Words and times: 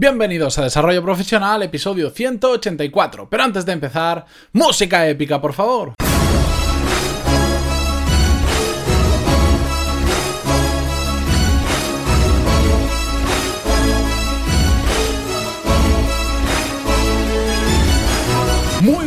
Bienvenidos 0.00 0.56
a 0.56 0.62
Desarrollo 0.62 1.02
Profesional, 1.02 1.60
episodio 1.64 2.10
184. 2.10 3.28
Pero 3.28 3.42
antes 3.42 3.66
de 3.66 3.72
empezar, 3.72 4.26
música 4.52 5.04
épica, 5.08 5.40
por 5.40 5.52
favor. 5.52 5.94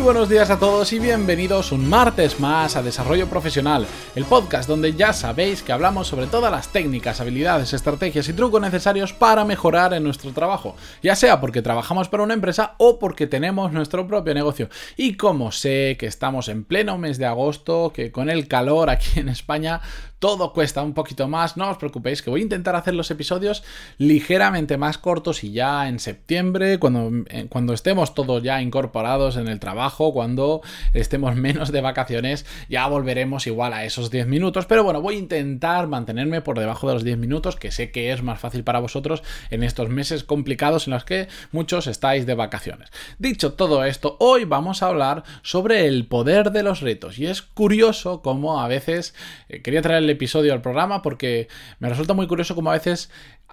Muy 0.02 0.14
buenos 0.14 0.30
días 0.30 0.50
a 0.50 0.58
todos 0.58 0.94
y 0.94 1.00
bienvenidos 1.00 1.72
un 1.72 1.88
martes 1.88 2.40
más 2.40 2.76
a 2.76 2.82
Desarrollo 2.82 3.28
Profesional, 3.28 3.86
el 4.16 4.26
podcast 4.26 4.68
donde 4.68 4.94
ya 4.94 5.14
sabéis 5.14 5.62
que 5.62 5.74
hablamos 5.74 6.08
sobre 6.08 6.26
todas 6.26 6.52
las 6.52 6.70
técnicas, 6.70 7.22
habilidades, 7.22 7.72
estrategias 7.72 8.28
y 8.28 8.34
trucos 8.34 8.60
necesarios 8.60 9.14
para 9.14 9.46
mejorar 9.46 9.94
en 9.94 10.04
nuestro 10.04 10.32
trabajo, 10.32 10.76
ya 11.04 11.16
sea 11.16 11.40
porque 11.40 11.62
trabajamos 11.62 12.10
para 12.10 12.24
una 12.24 12.34
empresa 12.34 12.74
o 12.80 12.98
porque 12.98 13.28
tenemos 13.28 13.73
nuestro 13.73 14.08
propio 14.08 14.34
negocio. 14.34 14.70
Y 14.98 15.18
como 15.18 15.52
sé 15.52 15.98
que 16.00 16.08
estamos 16.08 16.48
en 16.48 16.64
pleno 16.64 16.98
mes 16.98 17.20
de 17.20 17.28
agosto, 17.28 17.94
que 17.94 18.12
con 18.12 18.31
el 18.31 18.48
calor 18.48 18.90
aquí 18.90 19.20
en 19.20 19.30
España 19.30 19.81
todo 20.21 20.53
cuesta 20.53 20.84
un 20.84 20.93
poquito 20.93 21.27
más, 21.27 21.57
no 21.57 21.71
os 21.71 21.77
preocupéis 21.77 22.21
que 22.21 22.30
voy 22.30 22.41
a 22.41 22.43
intentar 22.43 22.75
hacer 22.75 22.93
los 22.93 23.09
episodios 23.09 23.63
ligeramente 23.98 24.77
más 24.77 24.99
cortos 24.99 25.44
y 25.44 25.52
ya 25.52 25.89
en 25.89 25.97
septiembre, 25.97 26.77
cuando, 26.77 27.25
eh, 27.27 27.47
cuando 27.49 27.73
estemos 27.73 28.13
todos 28.13 28.44
ya 28.44 28.61
incorporados 28.61 29.35
en 29.35 29.47
el 29.47 29.59
trabajo, 29.59 30.13
cuando 30.13 30.61
estemos 30.94 31.35
menos 31.35 31.71
de 31.71 31.81
vacaciones, 31.81 32.45
ya 32.70 32.85
volveremos 32.85 33.47
igual 33.47 33.73
a 33.73 33.84
esos 33.84 34.11
10 34.11 34.27
minutos, 34.27 34.67
pero 34.67 34.84
bueno, 34.84 35.02
voy 35.02 35.16
a 35.16 35.17
intentar 35.17 35.88
mantenerme 35.88 36.41
por 36.41 36.59
debajo 36.59 36.88
de 36.88 36.94
los 36.94 37.03
10 37.03 37.17
minutos, 37.17 37.55
que 37.55 37.72
sé 37.72 37.89
que 37.89 38.11
es 38.11 38.22
más 38.22 38.39
fácil 38.39 38.63
para 38.63 38.80
vosotros 38.80 39.23
en 39.49 39.63
estos 39.63 39.89
meses 39.89 40.23
complicados 40.23 40.85
en 40.85 40.94
los 40.94 41.03
que 41.03 41.30
muchos 41.52 41.88
estáis 41.88 42.27
de 42.27 42.35
vacaciones. 42.35 42.89
Dicho 43.17 43.53
todo 43.53 43.85
esto, 43.85 44.17
hoy 44.19 44.45
vamos 44.45 44.83
a 44.83 44.88
hablar 44.89 45.23
sobre 45.41 45.88
el 45.88 46.06
poder 46.06 46.52
de 46.52 46.61
los 46.61 46.81
retos 46.81 47.17
y 47.17 47.25
es 47.25 47.41
curioso 47.41 48.22
cómo 48.22 48.61
a 48.61 48.67
veces 48.67 49.16
eh, 49.50 49.63
quería 49.63 49.81
traerle 49.81 50.11
episodio 50.12 50.54
al 50.54 50.62
programa 50.62 51.02
porque 51.02 51.48
me 51.80 51.90
resulta 51.90 52.14
muy 52.14 52.28
curioso 52.28 52.56
como 52.56 52.70
a 52.70 52.73
veces 52.73 53.09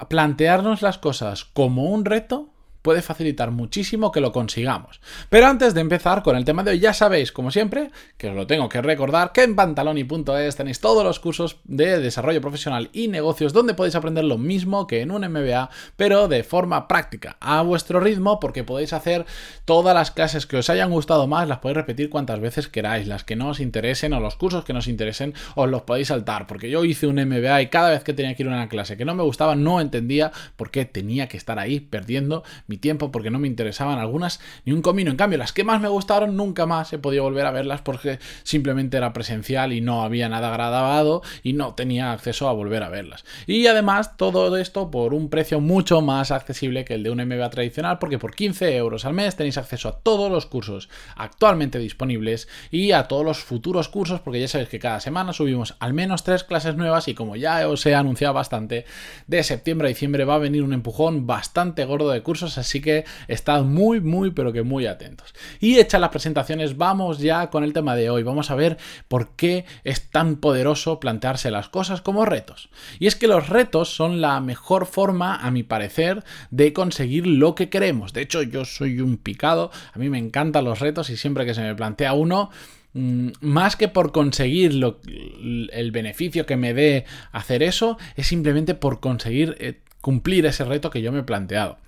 plantearnos 0.08 0.82
las 0.82 0.98
cosas 0.98 1.44
como 1.44 1.84
un 1.84 2.04
reto 2.04 2.50
puede 2.88 3.02
facilitar 3.02 3.50
muchísimo 3.50 4.10
que 4.10 4.22
lo 4.22 4.32
consigamos. 4.32 5.02
Pero 5.28 5.46
antes 5.46 5.74
de 5.74 5.82
empezar 5.82 6.22
con 6.22 6.36
el 6.36 6.46
tema 6.46 6.62
de 6.62 6.70
hoy, 6.70 6.78
ya 6.78 6.94
sabéis, 6.94 7.32
como 7.32 7.50
siempre, 7.50 7.90
que 8.16 8.30
os 8.30 8.34
lo 8.34 8.46
tengo 8.46 8.70
que 8.70 8.80
recordar, 8.80 9.32
que 9.32 9.42
en 9.42 9.54
pantaloni.es 9.54 10.56
tenéis 10.56 10.80
todos 10.80 11.04
los 11.04 11.20
cursos 11.20 11.58
de 11.64 12.00
desarrollo 12.00 12.40
profesional 12.40 12.88
y 12.94 13.08
negocios 13.08 13.52
donde 13.52 13.74
podéis 13.74 13.94
aprender 13.94 14.24
lo 14.24 14.38
mismo 14.38 14.86
que 14.86 15.02
en 15.02 15.10
un 15.10 15.20
MBA, 15.20 15.68
pero 15.96 16.28
de 16.28 16.42
forma 16.44 16.88
práctica, 16.88 17.36
a 17.40 17.60
vuestro 17.60 18.00
ritmo, 18.00 18.40
porque 18.40 18.64
podéis 18.64 18.94
hacer 18.94 19.26
todas 19.66 19.94
las 19.94 20.10
clases 20.10 20.46
que 20.46 20.56
os 20.56 20.70
hayan 20.70 20.90
gustado 20.90 21.26
más, 21.26 21.46
las 21.46 21.58
podéis 21.58 21.76
repetir 21.76 22.08
cuantas 22.08 22.40
veces 22.40 22.68
queráis, 22.68 23.06
las 23.06 23.22
que 23.22 23.36
no 23.36 23.50
os 23.50 23.60
interesen 23.60 24.14
o 24.14 24.20
los 24.20 24.36
cursos 24.36 24.64
que 24.64 24.72
no 24.72 24.78
os 24.78 24.88
interesen, 24.88 25.34
os 25.56 25.68
los 25.68 25.82
podéis 25.82 26.08
saltar, 26.08 26.46
porque 26.46 26.70
yo 26.70 26.86
hice 26.86 27.06
un 27.06 27.16
MBA 27.16 27.60
y 27.60 27.66
cada 27.66 27.90
vez 27.90 28.02
que 28.02 28.14
tenía 28.14 28.34
que 28.34 28.44
ir 28.44 28.48
a 28.48 28.52
una 28.52 28.70
clase 28.70 28.96
que 28.96 29.04
no 29.04 29.14
me 29.14 29.24
gustaba, 29.24 29.56
no 29.56 29.78
entendía 29.78 30.32
por 30.56 30.70
qué 30.70 30.86
tenía 30.86 31.28
que 31.28 31.36
estar 31.36 31.58
ahí 31.58 31.80
perdiendo 31.80 32.44
mi 32.66 32.77
tiempo 32.78 33.10
porque 33.10 33.30
no 33.30 33.38
me 33.38 33.48
interesaban 33.48 33.98
algunas 33.98 34.40
ni 34.64 34.72
un 34.72 34.82
comino. 34.82 35.10
En 35.10 35.16
cambio, 35.16 35.38
las 35.38 35.52
que 35.52 35.64
más 35.64 35.80
me 35.80 35.88
gustaron 35.88 36.36
nunca 36.36 36.66
más 36.66 36.92
he 36.92 36.98
podido 36.98 37.24
volver 37.24 37.46
a 37.46 37.50
verlas 37.50 37.82
porque 37.82 38.18
simplemente 38.42 38.96
era 38.96 39.12
presencial 39.12 39.72
y 39.72 39.80
no 39.80 40.02
había 40.02 40.28
nada 40.28 40.50
grabado 40.50 41.22
y 41.42 41.52
no 41.52 41.74
tenía 41.74 42.12
acceso 42.12 42.48
a 42.48 42.52
volver 42.52 42.82
a 42.82 42.88
verlas. 42.88 43.24
Y 43.46 43.66
además, 43.66 44.16
todo 44.16 44.56
esto 44.56 44.90
por 44.90 45.14
un 45.14 45.28
precio 45.30 45.60
mucho 45.60 46.00
más 46.00 46.30
accesible 46.30 46.84
que 46.84 46.94
el 46.94 47.02
de 47.02 47.10
un 47.10 47.18
MBA 47.18 47.50
tradicional 47.50 47.98
porque 47.98 48.18
por 48.18 48.34
15 48.34 48.76
euros 48.76 49.04
al 49.04 49.14
mes 49.14 49.36
tenéis 49.36 49.58
acceso 49.58 49.88
a 49.88 49.98
todos 49.98 50.30
los 50.30 50.46
cursos 50.46 50.88
actualmente 51.16 51.78
disponibles 51.78 52.48
y 52.70 52.92
a 52.92 53.08
todos 53.08 53.24
los 53.24 53.38
futuros 53.38 53.88
cursos 53.88 54.20
porque 54.20 54.40
ya 54.40 54.48
sabéis 54.48 54.68
que 54.68 54.78
cada 54.78 55.00
semana 55.00 55.32
subimos 55.32 55.76
al 55.80 55.94
menos 55.94 56.24
tres 56.24 56.44
clases 56.44 56.76
nuevas 56.76 57.08
y 57.08 57.14
como 57.14 57.36
ya 57.36 57.68
os 57.68 57.84
he 57.86 57.94
anunciado 57.94 58.34
bastante, 58.34 58.84
de 59.26 59.42
septiembre 59.42 59.88
a 59.88 59.90
diciembre 59.90 60.24
va 60.24 60.34
a 60.34 60.38
venir 60.38 60.62
un 60.62 60.72
empujón 60.72 61.26
bastante 61.26 61.84
gordo 61.84 62.10
de 62.10 62.22
cursos 62.22 62.57
así 62.58 62.80
que 62.80 63.04
estad 63.28 63.62
muy, 63.62 64.00
muy, 64.00 64.30
pero 64.30 64.52
que 64.52 64.62
muy 64.62 64.86
atentos. 64.86 65.34
Y 65.60 65.78
hechas 65.78 66.00
las 66.00 66.10
presentaciones, 66.10 66.76
vamos 66.76 67.18
ya 67.18 67.50
con 67.50 67.64
el 67.64 67.72
tema 67.72 67.96
de 67.96 68.10
hoy. 68.10 68.22
Vamos 68.22 68.50
a 68.50 68.54
ver 68.54 68.76
por 69.08 69.30
qué 69.36 69.64
es 69.84 70.10
tan 70.10 70.36
poderoso 70.36 71.00
plantearse 71.00 71.50
las 71.50 71.68
cosas 71.68 72.00
como 72.00 72.24
retos. 72.24 72.68
Y 72.98 73.06
es 73.06 73.16
que 73.16 73.28
los 73.28 73.48
retos 73.48 73.88
son 73.88 74.20
la 74.20 74.40
mejor 74.40 74.86
forma, 74.86 75.36
a 75.36 75.50
mi 75.50 75.62
parecer, 75.62 76.24
de 76.50 76.72
conseguir 76.72 77.26
lo 77.26 77.54
que 77.54 77.68
queremos. 77.68 78.12
De 78.12 78.22
hecho, 78.22 78.42
yo 78.42 78.64
soy 78.64 79.00
un 79.00 79.16
picado, 79.16 79.70
a 79.92 79.98
mí 79.98 80.10
me 80.10 80.18
encantan 80.18 80.64
los 80.64 80.80
retos 80.80 81.10
y 81.10 81.16
siempre 81.16 81.46
que 81.46 81.54
se 81.54 81.62
me 81.62 81.74
plantea 81.74 82.12
uno, 82.12 82.50
mm, 82.94 83.30
más 83.40 83.76
que 83.76 83.88
por 83.88 84.12
conseguir 84.12 84.72
el 84.72 85.90
beneficio 85.92 86.46
que 86.46 86.56
me 86.56 86.74
dé 86.74 87.04
hacer 87.32 87.62
eso, 87.62 87.98
es 88.16 88.26
simplemente 88.26 88.74
por 88.74 89.00
conseguir 89.00 89.56
eh, 89.60 89.80
cumplir 90.00 90.46
ese 90.46 90.64
reto 90.64 90.90
que 90.90 91.02
yo 91.02 91.12
me 91.12 91.20
he 91.20 91.24
planteado. 91.24 91.78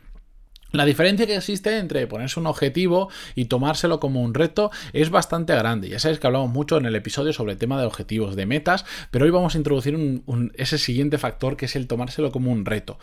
La 0.73 0.85
diferencia 0.85 1.27
que 1.27 1.37
existe 1.37 1.79
entre 1.79 2.07
ponerse 2.07 2.39
un 2.39 2.47
objetivo 2.47 3.09
y 3.35 3.47
tomárselo 3.47 3.99
como 3.99 4.23
un 4.23 4.35
reto 4.35 4.71
es 4.93 5.11
bastante 5.11 5.55
grande. 5.55 5.89
Ya 5.89 5.99
sabéis 5.99 6.21
que 6.21 6.27
hablamos 6.27 6.51
mucho 6.51 6.79
en 6.79 6.87
el 6.87 6.95
episodio 6.95 7.33
sobre 7.33 7.53
el 7.53 7.59
tema 7.59 7.81
de 7.81 7.87
objetivos, 7.87 8.37
de 8.37 8.47
metas, 8.47 8.85
pero 9.11 9.25
hoy 9.25 9.31
vamos 9.31 9.55
a 9.55 9.59
introducir 9.59 10.23
ese 10.55 10.79
siguiente 10.79 11.19
factor 11.19 11.57
que 11.57 11.67
es 11.67 11.75
el 11.75 11.89
tomárselo 11.89 12.31
como 12.31 12.53
un 12.53 12.65
reto. 12.65 12.99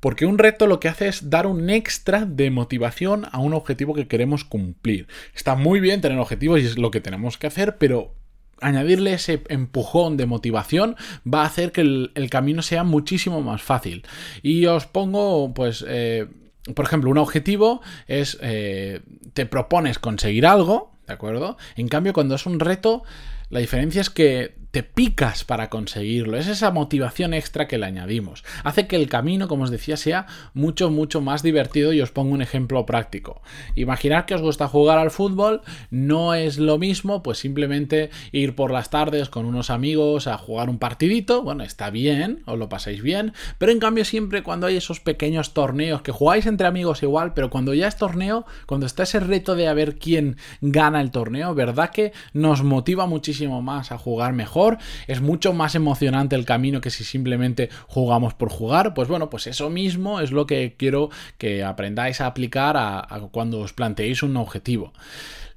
Porque 0.00 0.26
un 0.26 0.38
reto 0.38 0.66
lo 0.66 0.80
que 0.80 0.88
hace 0.88 1.06
es 1.06 1.30
dar 1.30 1.46
un 1.46 1.70
extra 1.70 2.24
de 2.24 2.50
motivación 2.50 3.26
a 3.30 3.38
un 3.38 3.54
objetivo 3.54 3.94
que 3.94 4.08
queremos 4.08 4.44
cumplir. 4.44 5.06
Está 5.34 5.54
muy 5.54 5.78
bien 5.78 6.00
tener 6.00 6.18
objetivos 6.18 6.60
y 6.60 6.64
es 6.64 6.78
lo 6.78 6.90
que 6.90 7.00
tenemos 7.00 7.38
que 7.38 7.46
hacer, 7.46 7.76
pero 7.76 8.14
añadirle 8.60 9.12
ese 9.12 9.42
empujón 9.48 10.16
de 10.16 10.26
motivación 10.26 10.96
va 11.32 11.42
a 11.42 11.46
hacer 11.46 11.72
que 11.72 11.82
el, 11.82 12.30
camino 12.30 12.62
sea 12.62 12.84
muchísimo 12.84 13.42
más 13.42 13.62
fácil. 13.62 14.04
Y 14.42 14.66
os 14.66 14.86
pongo, 14.86 15.52
pues, 15.54 15.84
eh, 15.86 16.26
por 16.74 16.84
ejemplo, 16.84 17.10
un 17.10 17.18
objetivo 17.18 17.80
es, 18.06 18.38
eh, 18.40 19.00
te 19.34 19.46
propones 19.46 19.98
conseguir 19.98 20.46
algo, 20.46 20.92
¿de 21.06 21.14
acuerdo? 21.14 21.56
En 21.76 21.88
cambio, 21.88 22.12
cuando 22.12 22.36
es 22.36 22.46
un 22.46 22.60
reto, 22.60 23.02
la 23.50 23.60
diferencia 23.60 24.00
es 24.00 24.10
que 24.10 24.61
te 24.72 24.82
picas 24.82 25.44
para 25.44 25.68
conseguirlo. 25.68 26.38
Es 26.38 26.48
esa 26.48 26.70
motivación 26.70 27.34
extra 27.34 27.68
que 27.68 27.76
le 27.76 27.84
añadimos. 27.84 28.42
Hace 28.64 28.86
que 28.86 28.96
el 28.96 29.08
camino, 29.08 29.46
como 29.46 29.64
os 29.64 29.70
decía, 29.70 29.98
sea 29.98 30.26
mucho, 30.54 30.90
mucho 30.90 31.20
más 31.20 31.42
divertido 31.42 31.92
y 31.92 32.00
os 32.00 32.10
pongo 32.10 32.32
un 32.32 32.40
ejemplo 32.40 32.86
práctico. 32.86 33.42
Imaginar 33.76 34.24
que 34.24 34.34
os 34.34 34.40
gusta 34.40 34.68
jugar 34.68 34.98
al 34.98 35.10
fútbol 35.10 35.60
no 35.90 36.32
es 36.32 36.56
lo 36.56 36.78
mismo, 36.78 37.22
pues 37.22 37.38
simplemente 37.38 38.08
ir 38.32 38.54
por 38.54 38.70
las 38.70 38.88
tardes 38.88 39.28
con 39.28 39.44
unos 39.44 39.68
amigos 39.68 40.26
a 40.26 40.38
jugar 40.38 40.70
un 40.70 40.78
partidito. 40.78 41.42
Bueno, 41.42 41.64
está 41.64 41.90
bien, 41.90 42.42
os 42.46 42.58
lo 42.58 42.70
pasáis 42.70 43.02
bien, 43.02 43.34
pero 43.58 43.72
en 43.72 43.78
cambio 43.78 44.06
siempre 44.06 44.42
cuando 44.42 44.66
hay 44.66 44.76
esos 44.76 45.00
pequeños 45.00 45.52
torneos 45.52 46.00
que 46.00 46.12
jugáis 46.12 46.46
entre 46.46 46.66
amigos 46.66 47.02
igual, 47.02 47.34
pero 47.34 47.50
cuando 47.50 47.74
ya 47.74 47.88
es 47.88 47.96
torneo, 47.96 48.46
cuando 48.64 48.86
está 48.86 49.02
ese 49.02 49.20
reto 49.20 49.54
de 49.54 49.68
a 49.68 49.74
ver 49.74 49.98
quién 49.98 50.38
gana 50.62 51.02
el 51.02 51.10
torneo, 51.10 51.54
¿verdad 51.54 51.90
que 51.90 52.12
nos 52.32 52.62
motiva 52.62 53.06
muchísimo 53.06 53.60
más 53.60 53.92
a 53.92 53.98
jugar 53.98 54.32
mejor? 54.32 54.61
Es 55.06 55.20
mucho 55.20 55.52
más 55.52 55.74
emocionante 55.74 56.36
el 56.36 56.44
camino 56.44 56.80
que 56.80 56.90
si 56.90 57.04
simplemente 57.04 57.68
jugamos 57.86 58.34
por 58.34 58.50
jugar. 58.50 58.94
Pues 58.94 59.08
bueno, 59.08 59.30
pues 59.30 59.46
eso 59.46 59.70
mismo 59.70 60.20
es 60.20 60.32
lo 60.32 60.46
que 60.46 60.74
quiero 60.76 61.10
que 61.38 61.64
aprendáis 61.64 62.20
a 62.20 62.26
aplicar 62.26 62.76
a 62.76 63.06
cuando 63.30 63.60
os 63.60 63.72
planteéis 63.72 64.22
un 64.22 64.36
objetivo. 64.36 64.92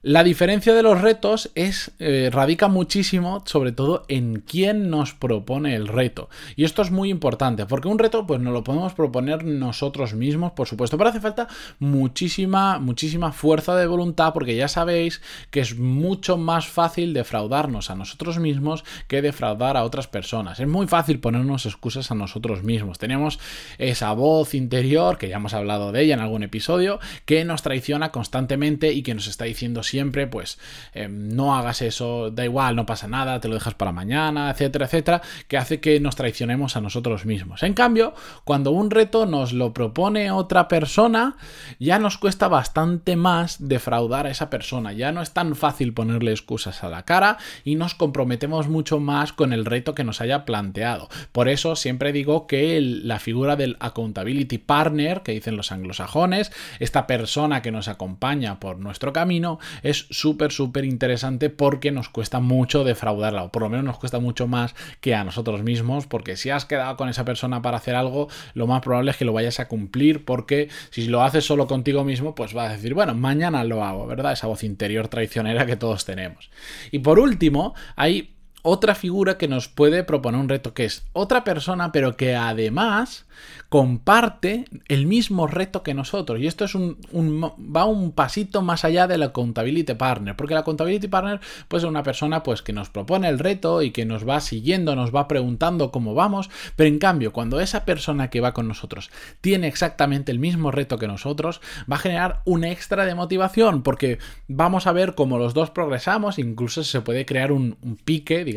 La 0.07 0.23
diferencia 0.23 0.75
de 0.75 0.83
los 0.83 1.01
retos 1.01 1.49
es 1.55 1.91
eh, 1.97 2.29
radica 2.31 2.67
muchísimo, 2.67 3.41
sobre 3.47 3.71
todo 3.71 4.05
en 4.07 4.43
quién 4.47 4.91
nos 4.91 5.15
propone 5.15 5.73
el 5.73 5.87
reto. 5.87 6.29
Y 6.55 6.63
esto 6.63 6.83
es 6.83 6.91
muy 6.91 7.09
importante, 7.09 7.65
porque 7.65 7.87
un 7.87 7.97
reto, 7.97 8.27
pues 8.27 8.39
nos 8.39 8.53
lo 8.53 8.63
podemos 8.63 8.93
proponer 8.93 9.43
nosotros 9.43 10.13
mismos, 10.13 10.51
por 10.51 10.67
supuesto, 10.67 10.99
pero 10.99 11.09
hace 11.09 11.21
falta 11.21 11.47
muchísima, 11.79 12.77
muchísima 12.77 13.31
fuerza 13.31 13.75
de 13.75 13.87
voluntad, 13.87 14.31
porque 14.31 14.55
ya 14.55 14.67
sabéis 14.67 15.23
que 15.49 15.61
es 15.61 15.75
mucho 15.75 16.37
más 16.37 16.67
fácil 16.67 17.15
defraudarnos 17.15 17.89
a 17.89 17.95
nosotros 17.95 18.37
mismos 18.37 18.83
que 19.07 19.23
defraudar 19.23 19.75
a 19.75 19.83
otras 19.83 20.05
personas. 20.05 20.59
Es 20.59 20.67
muy 20.67 20.85
fácil 20.85 21.19
ponernos 21.19 21.65
excusas 21.65 22.11
a 22.11 22.15
nosotros 22.15 22.61
mismos. 22.61 22.99
Tenemos 22.99 23.39
esa 23.79 24.13
voz 24.13 24.53
interior, 24.53 25.17
que 25.17 25.29
ya 25.29 25.37
hemos 25.37 25.55
hablado 25.55 25.91
de 25.91 26.03
ella 26.03 26.13
en 26.13 26.19
algún 26.19 26.43
episodio, 26.43 26.99
que 27.25 27.43
nos 27.43 27.63
traiciona 27.63 28.11
constantemente 28.11 28.93
y 28.93 29.01
que 29.01 29.15
nos 29.15 29.25
está 29.25 29.45
diciendo 29.45 29.81
siempre, 29.95 30.27
pues 30.27 30.59
em, 30.93 31.29
no 31.37 31.55
hagas 31.55 31.81
eso, 31.81 32.29
da 32.29 32.43
igual, 32.43 32.75
no 32.75 32.85
pasa 32.85 33.07
nada, 33.07 33.39
te 33.39 33.47
lo 33.47 33.53
dejas 33.53 33.75
para 33.75 33.93
mañana, 33.93 34.49
etcétera, 34.49 34.87
etcétera, 34.87 35.21
que 35.47 35.57
hace 35.57 35.79
que 35.79 36.01
nos 36.01 36.17
traicionemos 36.17 36.75
a 36.75 36.81
nosotros 36.81 37.25
mismos. 37.25 37.63
En 37.63 37.73
cambio, 37.73 38.13
cuando 38.43 38.71
un 38.71 38.91
reto 38.91 39.25
nos 39.25 39.53
lo 39.53 39.73
propone 39.73 40.31
otra 40.31 40.67
persona, 40.67 41.37
ya 41.79 41.97
nos 41.97 42.17
cuesta 42.17 42.49
bastante 42.49 43.15
más 43.15 43.69
defraudar 43.69 44.27
a 44.27 44.31
esa 44.31 44.49
persona, 44.49 44.91
ya 44.91 45.13
no 45.13 45.21
es 45.21 45.31
tan 45.31 45.55
fácil 45.55 45.93
ponerle 45.93 46.31
excusas 46.31 46.83
a 46.83 46.89
la 46.89 47.03
cara 47.03 47.37
y 47.63 47.75
nos 47.75 47.95
comprometemos 47.95 48.67
mucho 48.67 48.99
más 48.99 49.31
con 49.31 49.53
el 49.53 49.63
reto 49.63 49.95
que 49.95 50.03
nos 50.03 50.19
haya 50.19 50.43
planteado. 50.43 51.07
Por 51.31 51.47
eso 51.47 51.77
siempre 51.77 52.11
digo 52.11 52.47
que 52.47 52.81
la 52.81 53.19
figura 53.19 53.55
del 53.55 53.77
accountability 53.79 54.57
partner, 54.57 55.21
que 55.21 55.31
dicen 55.31 55.55
los 55.55 55.71
anglosajones, 55.71 56.51
esta 56.79 57.07
persona 57.07 57.61
que 57.61 57.71
nos 57.71 57.87
acompaña 57.87 58.59
por 58.59 58.77
nuestro 58.77 59.13
camino, 59.13 59.57
es 59.85 60.07
súper, 60.09 60.51
súper 60.51 60.83
interesante 60.83 61.51
porque 61.51 61.91
nos 61.91 62.09
cuesta 62.09 62.39
mucho 62.39 62.83
defraudarla, 62.83 63.43
o 63.43 63.51
por 63.51 63.61
lo 63.61 63.69
menos 63.69 63.85
nos 63.85 63.99
cuesta 63.99 64.19
mucho 64.19 64.47
más 64.47 64.75
que 64.99 65.13
a 65.13 65.23
nosotros 65.23 65.61
mismos, 65.61 66.07
porque 66.07 66.35
si 66.35 66.49
has 66.49 66.65
quedado 66.65 66.97
con 66.97 67.07
esa 67.07 67.23
persona 67.23 67.61
para 67.61 67.77
hacer 67.77 67.95
algo, 67.95 68.27
lo 68.55 68.65
más 68.65 68.81
probable 68.81 69.11
es 69.11 69.17
que 69.17 69.25
lo 69.25 69.33
vayas 69.33 69.59
a 69.59 69.67
cumplir, 69.67 70.25
porque 70.25 70.69
si 70.89 71.05
lo 71.07 71.23
haces 71.23 71.45
solo 71.45 71.67
contigo 71.67 72.03
mismo, 72.03 72.33
pues 72.33 72.53
vas 72.53 72.71
a 72.71 72.73
decir, 72.73 72.95
bueno, 72.95 73.13
mañana 73.13 73.63
lo 73.63 73.83
hago, 73.83 74.07
¿verdad? 74.07 74.33
Esa 74.33 74.47
voz 74.47 74.63
interior 74.63 75.07
traicionera 75.07 75.65
que 75.67 75.75
todos 75.75 76.03
tenemos. 76.03 76.49
Y 76.91 76.99
por 76.99 77.19
último, 77.19 77.75
hay 77.95 78.34
otra 78.67 78.95
figura 78.95 79.37
que 79.37 79.47
nos 79.47 79.67
puede 79.67 80.03
proponer 80.03 80.41
un 80.41 80.49
reto, 80.49 80.73
que 80.73 80.85
es 80.85 81.05
otra 81.13 81.43
persona, 81.43 81.91
pero 81.91 82.17
que 82.17 82.35
además 82.35 83.25
comparte 83.69 84.65
el 84.87 85.05
mismo 85.05 85.45
reto 85.45 85.83
que 85.83 85.93
nosotros. 85.93 86.39
Y 86.39 86.47
esto 86.47 86.65
es 86.65 86.73
un, 86.73 86.97
va 87.75 87.85
un 87.85 88.11
pasito 88.11 88.63
más 88.63 88.85
allá 88.85 89.05
de 89.05 89.19
la 89.19 89.27
accountability 89.27 89.93
partner, 89.93 90.35
porque 90.35 90.55
la 90.55 90.61
accountability 90.61 91.07
partner 91.07 91.39
pues, 91.67 91.83
es 91.83 91.89
una 91.89 92.01
persona 92.01 92.41
pues, 92.41 92.63
que 92.63 92.73
nos 92.73 92.89
propone 92.89 93.27
el 93.27 93.37
reto 93.37 93.83
y 93.83 93.91
que 93.91 94.05
nos 94.05 94.27
va 94.27 94.39
siguiendo, 94.39 94.95
nos 94.95 95.13
va 95.13 95.27
preguntando 95.27 95.91
cómo 95.91 96.15
vamos, 96.15 96.49
pero 96.75 96.87
en 96.87 96.97
cambio, 96.97 97.33
cuando 97.33 97.59
esa 97.59 97.85
persona 97.85 98.31
que 98.31 98.41
va 98.41 98.53
con 98.53 98.67
nosotros 98.67 99.11
tiene 99.41 99.67
exactamente 99.67 100.31
el 100.31 100.39
mismo 100.39 100.71
reto 100.71 100.97
que 100.97 101.07
nosotros, 101.07 101.61
va 101.91 101.97
a 101.97 101.99
generar 101.99 102.41
un 102.45 102.63
extra 102.63 103.05
de 103.05 103.13
motivación, 103.13 103.83
porque 103.83 104.17
vamos 104.47 104.87
a 104.87 104.91
ver 104.91 105.13
cómo 105.13 105.37
los 105.37 105.53
dos 105.53 105.69
progresamos, 105.69 106.39
incluso 106.39 106.83
se 106.83 107.01
puede 107.01 107.25
crear 107.25 107.51
un, 107.51 107.77
un 107.83 107.95
pique, 107.95 108.43
digamos, 108.43 108.54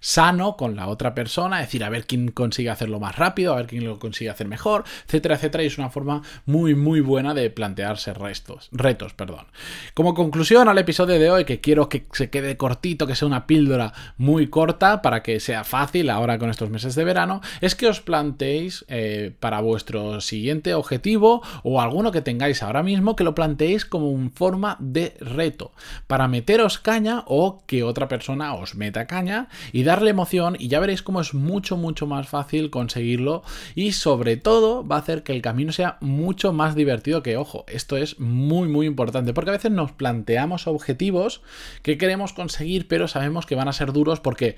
sano 0.00 0.56
con 0.56 0.76
la 0.76 0.88
otra 0.88 1.14
persona, 1.14 1.60
es 1.60 1.68
decir, 1.68 1.84
a 1.84 1.90
ver 1.90 2.06
quién 2.06 2.30
consigue 2.30 2.70
hacerlo 2.70 3.00
más 3.00 3.16
rápido, 3.16 3.52
a 3.52 3.56
ver 3.56 3.66
quién 3.66 3.84
lo 3.84 3.98
consigue 3.98 4.30
hacer 4.30 4.48
mejor, 4.48 4.84
etcétera, 5.06 5.36
etcétera. 5.36 5.64
Y 5.64 5.66
es 5.66 5.78
una 5.78 5.90
forma 5.90 6.22
muy, 6.44 6.74
muy 6.74 7.00
buena 7.00 7.34
de 7.34 7.50
plantearse 7.50 8.14
restos, 8.14 8.68
retos. 8.72 9.14
Perdón. 9.14 9.46
Como 9.94 10.14
conclusión 10.14 10.68
al 10.68 10.78
episodio 10.78 11.18
de 11.18 11.30
hoy, 11.30 11.44
que 11.44 11.60
quiero 11.60 11.88
que 11.88 12.06
se 12.12 12.30
quede 12.30 12.56
cortito, 12.56 13.06
que 13.06 13.16
sea 13.16 13.28
una 13.28 13.46
píldora 13.46 13.92
muy 14.16 14.48
corta 14.48 15.02
para 15.02 15.22
que 15.22 15.40
sea 15.40 15.64
fácil 15.64 16.10
ahora 16.10 16.38
con 16.38 16.50
estos 16.50 16.70
meses 16.70 16.94
de 16.94 17.04
verano, 17.04 17.40
es 17.60 17.74
que 17.74 17.88
os 17.88 18.00
planteéis 18.00 18.84
eh, 18.88 19.34
para 19.40 19.60
vuestro 19.60 20.20
siguiente 20.20 20.74
objetivo 20.74 21.42
o 21.62 21.80
alguno 21.80 22.12
que 22.12 22.22
tengáis 22.22 22.62
ahora 22.62 22.82
mismo, 22.82 23.16
que 23.16 23.24
lo 23.24 23.34
planteéis 23.34 23.84
como 23.84 24.10
una 24.10 24.30
forma 24.30 24.76
de 24.80 25.16
reto 25.20 25.72
para 26.06 26.28
meteros 26.28 26.78
caña 26.78 27.24
o 27.26 27.62
que 27.66 27.82
otra 27.82 28.08
persona 28.08 28.54
os 28.54 28.74
meta 28.74 29.06
caña 29.06 29.25
y 29.72 29.82
darle 29.82 30.10
emoción 30.10 30.56
y 30.58 30.68
ya 30.68 30.80
veréis 30.80 31.02
cómo 31.02 31.20
es 31.20 31.34
mucho, 31.34 31.76
mucho 31.76 32.06
más 32.06 32.28
fácil 32.28 32.70
conseguirlo 32.70 33.42
y 33.74 33.92
sobre 33.92 34.36
todo 34.36 34.86
va 34.86 34.96
a 34.96 35.00
hacer 35.00 35.22
que 35.22 35.32
el 35.32 35.42
camino 35.42 35.72
sea 35.72 35.98
mucho 36.00 36.52
más 36.52 36.74
divertido 36.74 37.22
que, 37.22 37.36
ojo, 37.36 37.64
esto 37.68 37.96
es 37.96 38.18
muy 38.20 38.68
muy 38.68 38.86
importante 38.86 39.34
porque 39.34 39.50
a 39.50 39.54
veces 39.54 39.70
nos 39.70 39.92
planteamos 39.92 40.66
objetivos 40.66 41.42
que 41.82 41.98
queremos 41.98 42.32
conseguir 42.32 42.88
pero 42.88 43.08
sabemos 43.08 43.46
que 43.46 43.54
van 43.54 43.68
a 43.68 43.72
ser 43.72 43.92
duros 43.92 44.20
porque 44.20 44.56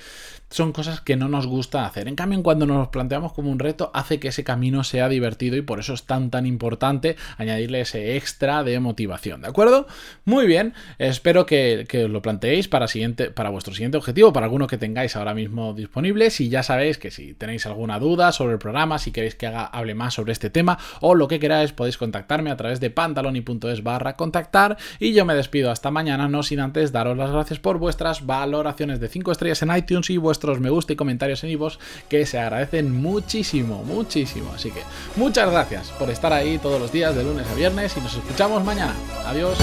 son 0.50 0.72
cosas 0.72 1.00
que 1.00 1.16
no 1.16 1.28
nos 1.28 1.46
gusta 1.46 1.84
hacer. 1.84 2.08
En 2.08 2.16
cambio, 2.16 2.42
cuando 2.42 2.66
nos 2.66 2.88
planteamos 2.88 3.32
como 3.32 3.50
un 3.50 3.58
reto 3.58 3.90
hace 3.94 4.18
que 4.18 4.28
ese 4.28 4.44
camino 4.44 4.84
sea 4.84 5.08
divertido 5.08 5.56
y 5.56 5.62
por 5.62 5.80
eso 5.80 5.94
es 5.94 6.04
tan 6.04 6.30
tan 6.30 6.46
importante 6.46 7.16
añadirle 7.36 7.80
ese 7.80 8.16
extra 8.16 8.64
de 8.64 8.80
motivación, 8.80 9.42
¿de 9.42 9.48
acuerdo? 9.48 9.86
Muy 10.24 10.46
bien, 10.46 10.74
espero 10.98 11.46
que, 11.46 11.86
que 11.88 12.08
lo 12.08 12.22
planteéis 12.22 12.68
para, 12.68 12.88
siguiente, 12.88 13.30
para 13.30 13.50
vuestro 13.50 13.74
siguiente 13.74 13.98
objetivo, 13.98 14.32
para 14.32 14.48
que 14.66 14.78
tengáis 14.78 15.16
ahora 15.16 15.34
mismo 15.34 15.72
disponible. 15.74 16.30
Si 16.30 16.48
ya 16.48 16.62
sabéis 16.62 16.98
que 16.98 17.10
si 17.10 17.34
tenéis 17.34 17.66
alguna 17.66 17.98
duda 17.98 18.32
sobre 18.32 18.54
el 18.54 18.58
programa, 18.58 18.98
si 18.98 19.12
queréis 19.12 19.34
que 19.34 19.46
haga, 19.46 19.66
hable 19.66 19.94
más 19.94 20.14
sobre 20.14 20.32
este 20.32 20.50
tema 20.50 20.78
o 21.00 21.14
lo 21.14 21.28
que 21.28 21.38
queráis, 21.38 21.72
podéis 21.72 21.96
contactarme 21.96 22.50
a 22.50 22.56
través 22.56 22.80
de 22.80 22.90
pantaloni.es 22.90 23.82
barra 23.82 24.16
contactar 24.16 24.76
y 24.98 25.12
yo 25.12 25.24
me 25.24 25.34
despido 25.34 25.70
hasta 25.70 25.90
mañana, 25.90 26.28
no 26.28 26.42
sin 26.42 26.60
antes 26.60 26.92
daros 26.92 27.16
las 27.16 27.30
gracias 27.30 27.58
por 27.58 27.78
vuestras 27.78 28.26
valoraciones 28.26 29.00
de 29.00 29.08
5 29.08 29.32
estrellas 29.32 29.62
en 29.62 29.76
iTunes 29.76 30.10
y 30.10 30.16
vuestros 30.16 30.60
me 30.60 30.70
gusta 30.70 30.92
y 30.92 30.96
comentarios 30.96 31.44
en 31.44 31.50
iVoox 31.50 31.78
que 32.08 32.26
se 32.26 32.38
agradecen 32.38 32.92
muchísimo, 32.92 33.84
muchísimo. 33.84 34.52
Así 34.54 34.70
que 34.70 34.82
muchas 35.16 35.50
gracias 35.50 35.90
por 35.98 36.10
estar 36.10 36.32
ahí 36.32 36.58
todos 36.58 36.80
los 36.80 36.92
días 36.92 37.14
de 37.14 37.24
lunes 37.24 37.46
a 37.46 37.54
viernes 37.54 37.96
y 37.96 38.00
nos 38.00 38.14
escuchamos 38.14 38.64
mañana. 38.64 38.94
Adiós. 39.26 39.58